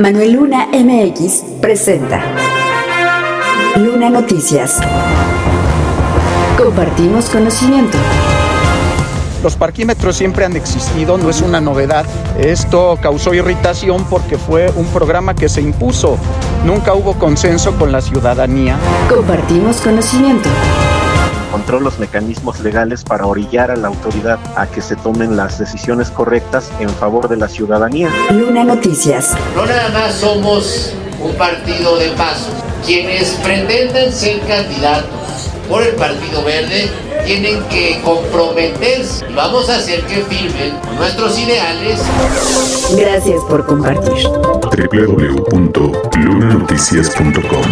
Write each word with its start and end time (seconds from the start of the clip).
Manuel 0.00 0.30
Luna 0.34 0.68
MX 0.72 1.42
presenta 1.60 2.22
Luna 3.74 4.08
Noticias. 4.08 4.78
Compartimos 6.56 7.28
conocimiento. 7.28 7.98
Los 9.42 9.56
parquímetros 9.56 10.14
siempre 10.14 10.44
han 10.44 10.54
existido, 10.54 11.18
no 11.18 11.28
es 11.28 11.42
una 11.42 11.60
novedad. 11.60 12.06
Esto 12.38 12.96
causó 13.02 13.34
irritación 13.34 14.04
porque 14.08 14.38
fue 14.38 14.70
un 14.76 14.86
programa 14.86 15.34
que 15.34 15.48
se 15.48 15.62
impuso. 15.62 16.16
Nunca 16.64 16.94
hubo 16.94 17.14
consenso 17.14 17.76
con 17.76 17.90
la 17.90 18.00
ciudadanía. 18.00 18.78
Compartimos 19.08 19.80
conocimiento 19.80 20.48
encontró 21.48 21.80
los 21.80 21.98
mecanismos 21.98 22.60
legales 22.60 23.02
para 23.04 23.26
orillar 23.26 23.70
a 23.70 23.76
la 23.76 23.88
autoridad 23.88 24.38
a 24.54 24.66
que 24.66 24.82
se 24.82 24.96
tomen 24.96 25.36
las 25.36 25.58
decisiones 25.58 26.10
correctas 26.10 26.70
en 26.78 26.90
favor 26.90 27.26
de 27.28 27.36
la 27.36 27.48
ciudadanía. 27.48 28.10
Luna 28.30 28.64
Noticias. 28.64 29.34
No 29.56 29.64
nada 29.64 29.88
más 29.88 30.14
somos 30.14 30.92
un 31.22 31.34
partido 31.36 31.96
de 31.96 32.10
paso. 32.10 32.50
Quienes 32.84 33.30
pretendan 33.42 34.12
ser 34.12 34.40
candidatos 34.40 35.50
por 35.68 35.82
el 35.82 35.94
Partido 35.96 36.44
Verde 36.44 36.90
tienen 37.24 37.62
que 37.64 38.00
comprometerse. 38.04 39.24
Vamos 39.34 39.70
a 39.70 39.76
hacer 39.76 40.02
que 40.02 40.22
firmen 40.24 40.74
nuestros 40.96 41.38
ideales. 41.38 41.98
Gracias 42.94 43.40
por 43.48 43.64
compartir. 43.64 44.57
www.lunanoticias.com 44.70 47.62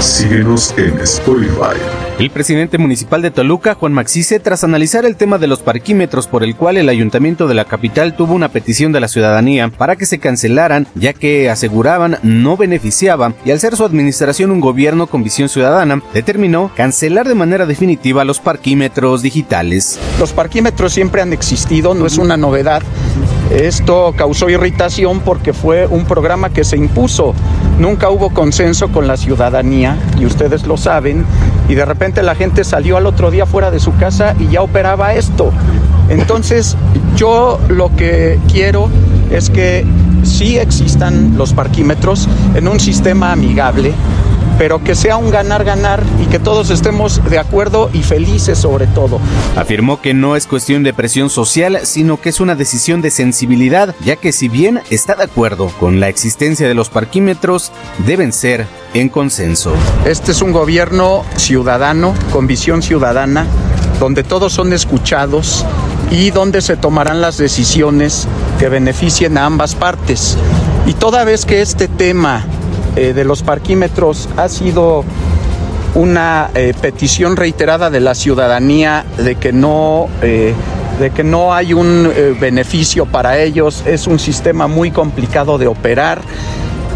Síguenos 0.00 0.74
en 0.76 0.98
Spotify. 1.00 1.76
El 2.18 2.30
presidente 2.30 2.78
municipal 2.78 3.22
de 3.22 3.30
Toluca, 3.30 3.74
Juan 3.74 3.92
Maxice, 3.92 4.40
tras 4.40 4.64
analizar 4.64 5.04
el 5.04 5.16
tema 5.16 5.38
de 5.38 5.46
los 5.46 5.60
parquímetros 5.60 6.26
por 6.26 6.42
el 6.42 6.56
cual 6.56 6.78
el 6.78 6.88
ayuntamiento 6.88 7.46
de 7.46 7.54
la 7.54 7.66
capital 7.66 8.16
tuvo 8.16 8.34
una 8.34 8.48
petición 8.48 8.92
de 8.92 9.00
la 9.00 9.08
ciudadanía 9.08 9.68
para 9.68 9.96
que 9.96 10.06
se 10.06 10.18
cancelaran, 10.18 10.86
ya 10.94 11.12
que 11.12 11.50
aseguraban 11.50 12.18
no 12.22 12.56
beneficiaba 12.56 13.34
y 13.44 13.50
al 13.50 13.60
ser 13.60 13.76
su 13.76 13.84
administración 13.84 14.50
un 14.50 14.60
gobierno 14.60 15.06
con 15.06 15.22
visión 15.22 15.48
ciudadana, 15.48 16.02
determinó 16.14 16.70
cancelar 16.74 17.28
de 17.28 17.34
manera 17.34 17.66
definitiva 17.66 18.24
los 18.24 18.40
parquímetros 18.40 19.22
digitales. 19.22 20.00
Los 20.18 20.32
parquímetros 20.32 20.92
siempre 20.92 21.20
han 21.20 21.32
existido, 21.32 21.94
no 21.94 22.06
es 22.06 22.18
una 22.18 22.36
novedad. 22.36 22.82
Esto 23.50 24.12
causó 24.16 24.50
irritación 24.50 25.20
porque 25.20 25.52
fue 25.52 25.86
un 25.86 26.04
programa 26.04 26.50
que 26.50 26.64
se 26.64 26.76
impuso. 26.76 27.34
Nunca 27.78 28.10
hubo 28.10 28.30
consenso 28.30 28.88
con 28.88 29.06
la 29.06 29.16
ciudadanía 29.16 29.96
y 30.18 30.26
ustedes 30.26 30.66
lo 30.66 30.76
saben. 30.76 31.24
Y 31.68 31.74
de 31.74 31.84
repente 31.84 32.22
la 32.22 32.34
gente 32.34 32.64
salió 32.64 32.96
al 32.96 33.06
otro 33.06 33.30
día 33.30 33.46
fuera 33.46 33.70
de 33.70 33.78
su 33.78 33.94
casa 33.96 34.34
y 34.38 34.48
ya 34.48 34.62
operaba 34.62 35.14
esto. 35.14 35.52
Entonces 36.08 36.76
yo 37.16 37.60
lo 37.68 37.94
que 37.94 38.38
quiero 38.50 38.88
es 39.30 39.50
que 39.50 39.84
sí 40.22 40.58
existan 40.58 41.36
los 41.36 41.52
parquímetros 41.52 42.28
en 42.54 42.68
un 42.68 42.80
sistema 42.80 43.32
amigable 43.32 43.92
pero 44.58 44.82
que 44.82 44.94
sea 44.94 45.16
un 45.16 45.30
ganar-ganar 45.30 46.02
y 46.20 46.26
que 46.26 46.38
todos 46.38 46.70
estemos 46.70 47.22
de 47.28 47.38
acuerdo 47.38 47.90
y 47.92 48.02
felices 48.02 48.58
sobre 48.58 48.86
todo. 48.86 49.20
Afirmó 49.56 50.00
que 50.00 50.14
no 50.14 50.36
es 50.36 50.46
cuestión 50.46 50.82
de 50.82 50.94
presión 50.94 51.30
social, 51.30 51.80
sino 51.84 52.20
que 52.20 52.30
es 52.30 52.40
una 52.40 52.54
decisión 52.54 53.02
de 53.02 53.10
sensibilidad, 53.10 53.94
ya 54.04 54.16
que 54.16 54.32
si 54.32 54.48
bien 54.48 54.80
está 54.90 55.14
de 55.14 55.24
acuerdo 55.24 55.68
con 55.78 56.00
la 56.00 56.08
existencia 56.08 56.68
de 56.68 56.74
los 56.74 56.88
parquímetros, 56.88 57.72
deben 58.06 58.32
ser 58.32 58.66
en 58.94 59.08
consenso. 59.08 59.72
Este 60.04 60.32
es 60.32 60.42
un 60.42 60.52
gobierno 60.52 61.24
ciudadano, 61.36 62.14
con 62.32 62.46
visión 62.46 62.82
ciudadana, 62.82 63.46
donde 64.00 64.24
todos 64.24 64.52
son 64.52 64.72
escuchados 64.72 65.64
y 66.10 66.30
donde 66.30 66.62
se 66.62 66.76
tomarán 66.76 67.20
las 67.20 67.36
decisiones 67.36 68.28
que 68.58 68.68
beneficien 68.68 69.36
a 69.38 69.46
ambas 69.46 69.74
partes. 69.74 70.36
Y 70.86 70.94
toda 70.94 71.24
vez 71.24 71.44
que 71.44 71.62
este 71.62 71.88
tema 71.88 72.44
eh, 72.96 73.12
de 73.12 73.24
los 73.24 73.42
parquímetros 73.42 74.28
ha 74.38 74.48
sido 74.48 75.04
una 75.94 76.50
eh, 76.54 76.72
petición 76.80 77.36
reiterada 77.36 77.90
de 77.90 78.00
la 78.00 78.14
ciudadanía 78.14 79.04
de 79.18 79.36
que 79.36 79.52
no, 79.52 80.08
eh, 80.22 80.54
de 80.98 81.10
que 81.10 81.22
no 81.22 81.54
hay 81.54 81.74
un 81.74 82.10
beneficio 82.40 83.04
para 83.04 83.38
ellos. 83.38 83.82
Es 83.86 84.06
un 84.06 84.18
sistema 84.18 84.66
muy 84.66 84.90
complicado 84.90 85.58
de 85.58 85.66
operar 85.66 86.22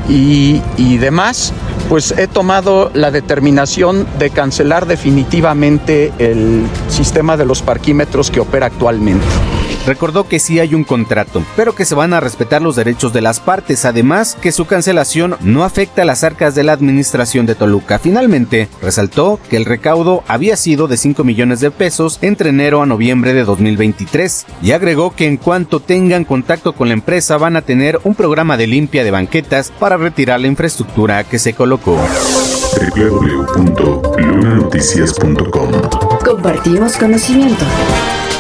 y, 0.09 0.63
y 0.79 0.97
demás. 0.97 1.53
Pues 1.91 2.15
he 2.17 2.27
tomado 2.27 2.91
la 2.95 3.11
determinación 3.11 4.07
de 4.19 4.31
cancelar 4.31 4.87
definitivamente 4.87 6.13
el 6.19 6.65
sistema 6.89 7.37
de 7.37 7.45
los 7.45 7.63
parquímetros 7.63 8.31
que 8.31 8.41
opera 8.41 8.67
actualmente. 8.67 9.27
Recordó 9.87 10.29
que 10.29 10.39
sí 10.39 10.61
hay 10.61 10.75
un 10.75 10.85
contrato, 10.85 11.43
pero 11.57 11.75
que 11.75 11.85
se 11.85 11.95
van 11.95 12.13
a 12.13 12.21
respetar 12.21 12.63
los 12.63 12.77
derechos 12.77 13.13
de 13.13 13.23
las 13.23 13.41
partes, 13.41 13.85
además 13.85 14.37
que 14.41 14.53
su 14.53 14.67
cancelación 14.67 15.37
no 15.41 15.65
afecta 15.65 16.03
a 16.03 16.05
las 16.05 16.23
arcas 16.23 16.55
de 16.55 16.65
la 16.65 16.73
administración 16.73 17.47
de 17.47 17.55
Toluca. 17.55 17.99
Finalmente, 17.99 18.69
resaltó 18.83 19.41
que 19.49 19.57
el 19.57 19.65
recaudo 19.65 20.23
había 20.29 20.57
sido 20.57 20.87
de 20.87 20.97
5 20.97 21.25
millones 21.25 21.61
de 21.61 21.71
pesos 21.71 22.19
entre 22.23 22.51
enero 22.51 22.83
a 22.83 22.87
noviembre 22.87 23.33
de 23.33 23.45
2023 23.45 24.47
y 24.63 24.73
agregó 24.73 25.15
que 25.15 25.27
en 25.27 25.39
cuanto 25.39 25.81
tengan 25.81 26.25
contacto 26.25 26.75
con 26.75 26.89
la 26.89 26.95
empresa 26.95 27.39
van 27.39 27.57
a 27.57 27.63
tener 27.63 27.99
un 28.05 28.15
programa 28.15 28.57
de 28.57 28.67
limpia 28.67 29.05
de 29.05 29.11
banquetas 29.11 29.73
para 29.79 29.97
retirar 29.97 30.41
la 30.41 30.49
infraestructura 30.49 31.25
que 31.25 31.39
se 31.39 31.55
colocó. 31.55 31.99
www.lunanoticias.com 32.97 35.71
Compartimos 36.25 36.97
conocimiento. 36.97 37.65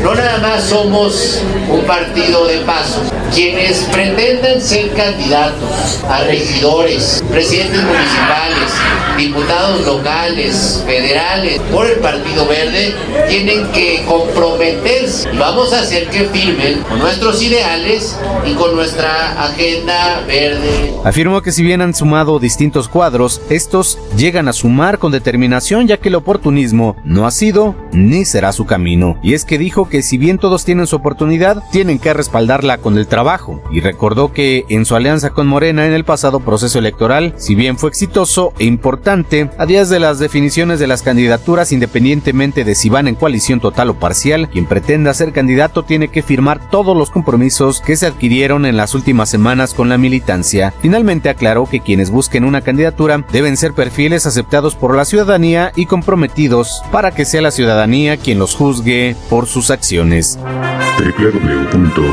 No 0.03 0.13
nada 0.15 0.37
más 0.39 0.63
somos 0.63 1.41
un 1.69 1.81
partido 1.85 2.45
de 2.45 2.57
paso. 2.59 3.01
Quienes 3.33 3.79
pretendan 3.91 4.61
ser 4.61 4.91
candidatos 4.93 6.03
a 6.07 6.23
regidores, 6.23 7.23
presidentes 7.29 7.81
municipales, 7.81 8.71
diputados 9.17 9.85
locales, 9.85 10.83
federales, 10.85 11.59
por 11.71 11.87
el 11.87 11.99
Partido 11.99 12.45
Verde, 12.47 12.93
tienen 13.27 13.67
que 13.71 14.03
comprometerse 14.07 15.29
y 15.33 15.37
vamos 15.37 15.73
a 15.73 15.79
hacer 15.79 16.07
que 16.09 16.25
firmen 16.25 16.81
con 16.83 16.99
nuestros 16.99 17.41
ideales 17.41 18.15
y 18.45 18.53
con 18.53 18.75
nuestra 18.75 19.43
agenda 19.43 20.21
verde. 20.27 20.93
Afirmó 21.03 21.41
que 21.41 21.51
si 21.51 21.63
bien 21.63 21.81
han 21.81 21.93
sumado 21.93 22.39
distintos 22.39 22.87
cuadros, 22.87 23.41
estos 23.49 23.97
llegan 24.15 24.34
a 24.37 24.53
sumar 24.53 24.99
con 24.99 25.11
determinación 25.11 25.87
ya 25.87 25.97
que 25.97 26.09
el 26.09 26.15
oportunismo 26.15 26.95
no 27.03 27.25
ha 27.25 27.31
sido 27.31 27.75
ni 27.91 28.25
será 28.25 28.51
su 28.51 28.65
camino. 28.65 29.17
Y 29.23 29.33
es 29.33 29.45
que 29.45 29.57
dijo 29.57 29.87
que 29.87 30.01
si 30.01 30.17
bien 30.17 30.37
todos 30.37 30.65
tienen 30.65 30.87
su 30.87 30.97
oportunidad, 30.97 31.63
tienen 31.71 31.99
que 31.99 32.13
respaldarla 32.13 32.77
con 32.77 32.97
el 32.97 33.07
trabajo. 33.07 33.61
Y 33.71 33.79
recordó 33.79 34.33
que 34.33 34.65
en 34.69 34.85
su 34.85 34.95
alianza 34.95 35.29
con 35.29 35.47
Morena 35.47 35.85
en 35.85 35.93
el 35.93 36.03
pasado 36.03 36.39
proceso 36.41 36.79
electoral, 36.79 37.33
si 37.37 37.55
bien 37.55 37.77
fue 37.77 37.89
exitoso 37.89 38.53
e 38.59 38.65
importante, 38.65 39.49
a 39.57 39.65
días 39.65 39.89
de 39.89 39.99
las 39.99 40.19
definiciones 40.19 40.79
de 40.79 40.87
las 40.87 41.01
candidaturas, 41.01 41.71
independientemente 41.71 42.63
de 42.63 42.75
si 42.75 42.89
van 42.89 43.07
en 43.07 43.15
coalición 43.15 43.59
total 43.59 43.89
o 43.89 43.99
parcial, 43.99 44.49
quien 44.49 44.65
pretenda 44.65 45.13
ser 45.13 45.31
candidato 45.31 45.83
tiene 45.83 46.09
que 46.09 46.21
firmar 46.21 46.69
todos 46.69 46.95
los 46.95 47.11
compromisos 47.11 47.81
que 47.81 47.95
se 47.95 48.07
adquirieron 48.07 48.65
en 48.65 48.77
las 48.77 48.95
últimas 48.95 49.29
semanas 49.29 49.73
con 49.73 49.89
la 49.89 49.97
militancia. 49.97 50.73
Finalmente 50.81 51.29
aclaró 51.29 51.65
que 51.65 51.79
quienes 51.79 52.09
busquen 52.09 52.45
una 52.45 52.61
candidatura 52.61 53.25
deben 53.31 53.57
ser 53.57 53.73
perfiles 53.73 54.14
aceptados 54.23 54.75
por 54.75 54.95
la 54.95 55.03
ciudadanía 55.03 55.73
y 55.75 55.85
comprometidos 55.87 56.81
para 56.91 57.11
que 57.11 57.25
sea 57.25 57.41
la 57.41 57.51
ciudadanía 57.51 58.15
quien 58.15 58.39
los 58.39 58.55
juzgue 58.55 59.15
por 59.29 59.47
sus 59.47 59.69
acciones. 59.69 60.39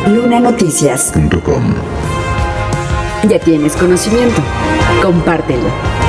Lunanoticias. 0.06 1.12
www.lunanoticias.com 1.14 1.74
Ya 3.28 3.38
tienes 3.38 3.76
conocimiento. 3.76 4.42
Compártelo. 5.00 6.01